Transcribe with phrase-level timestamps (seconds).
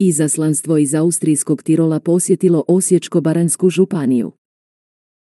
[0.00, 4.32] Izaslanstvo iz Austrijskog Tirola posjetilo Osječko-baranjsku županiju.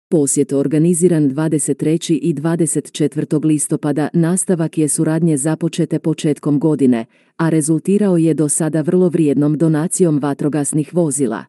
[0.10, 2.20] Posjet organiziran 23.
[2.22, 3.46] i 24.
[3.46, 7.06] listopada nastavak je suradnje započete početkom godine,
[7.38, 11.46] a rezultirao je do sada vrlo vrijednom donacijom vatrogasnih vozila.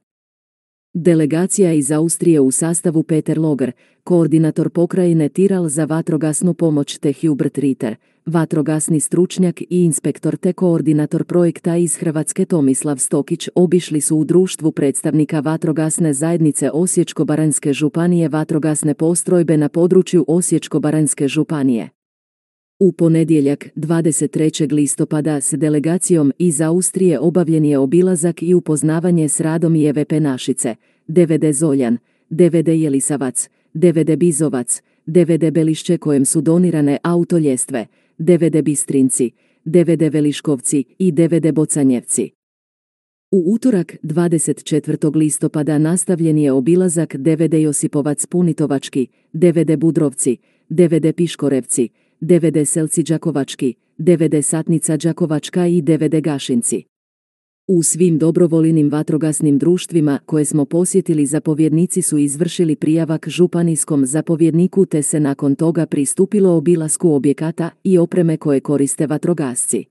[0.95, 3.73] Delegacija iz Austrije u sastavu Peter Loger,
[4.03, 7.97] koordinator pokrajine Tiral za vatrogasnu pomoć te Hubert Ritter,
[8.27, 14.73] vatrogasni stručnjak i inspektor te koordinator projekta iz Hrvatske Tomislav Stokić obišli su u društvu
[14.73, 21.91] predstavnika vatrogasne zajednice Osječko-baranjske županije vatrogasne postrojbe na području Osječko-baranjske županije.
[22.79, 24.73] U ponedjeljak, 23.
[24.73, 30.75] listopada, s delegacijom iz Austrije obavljen je obilazak i upoznavanje s radom JVP Našice,
[31.07, 31.99] DVD Zoljan,
[32.31, 37.87] DVD Jelisavac, DVD Bizovac, DVD Belišće kojem su donirane autoljestve,
[38.19, 39.31] DVD Bistrinci,
[39.65, 42.31] DVD Veliškovci i DVD Bocanjevci.
[43.31, 45.17] U utorak 24.
[45.17, 50.37] listopada nastavljen je obilazak DVD Josipovac Punitovački, DVD Budrovci,
[50.69, 51.89] DVD Piškorevci,
[52.21, 56.94] DVD Selci Đakovački, DVD Satnica Đakovačka i DVD Gašinci.
[57.67, 65.03] U svim dobrovoljnim vatrogasnim društvima koje smo posjetili zapovjednici su izvršili prijavak županijskom zapovjedniku te
[65.03, 69.85] se nakon toga pristupilo obilasku objekata i opreme koje koriste vatrogasci.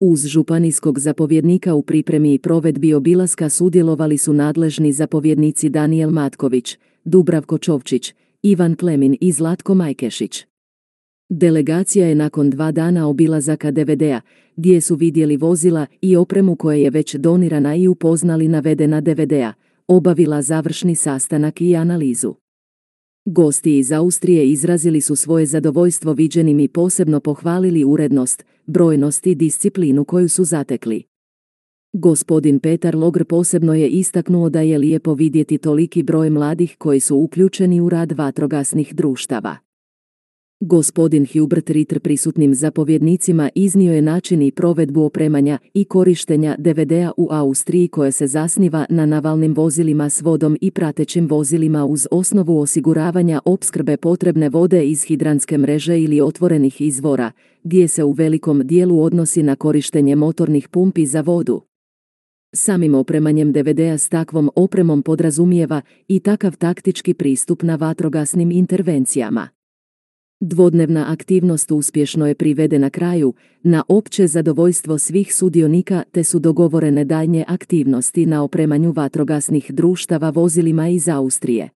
[0.00, 7.58] Uz županijskog zapovjednika u pripremi i provedbi obilaska sudjelovali su nadležni zapovjednici Daniel Matković, Dubravko
[7.58, 10.46] Čovčić, Ivan Klemin i Zlatko Majkešić.
[11.30, 14.20] Delegacija je nakon dva dana obilazaka DVD-a,
[14.56, 19.52] gdje su vidjeli vozila i opremu koja je već donirana i upoznali navedena DVD-a,
[19.88, 22.34] obavila završni sastanak i analizu.
[23.24, 30.04] Gosti iz Austrije izrazili su svoje zadovoljstvo viđenim i posebno pohvalili urednost, brojnost i disciplinu
[30.04, 31.02] koju su zatekli.
[31.92, 37.16] Gospodin Petar Logr posebno je istaknuo da je lijepo vidjeti toliki broj mladih koji su
[37.16, 39.67] uključeni u rad vatrogasnih društava.
[40.60, 47.28] Gospodin Hubert Ritter prisutnim zapovjednicima iznio je način i provedbu opremanja i korištenja DVD-a u
[47.30, 53.40] Austriji koja se zasniva na navalnim vozilima s vodom i pratećim vozilima uz osnovu osiguravanja
[53.44, 57.32] opskrbe potrebne vode iz hidranske mreže ili otvorenih izvora,
[57.62, 61.62] gdje se u velikom dijelu odnosi na korištenje motornih pumpi za vodu.
[62.54, 69.57] Samim opremanjem DVD-a s takvom opremom podrazumijeva i takav taktički pristup na vatrogasnim intervencijama.
[70.40, 77.44] Dvodnevna aktivnost uspješno je privedena kraju, na opće zadovoljstvo svih sudionika te su dogovorene daljnje
[77.48, 81.77] aktivnosti na opremanju vatrogasnih društava vozilima iz Austrije.